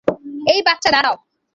[0.51, 1.15] এই বাচ্চা দাঁড়াও।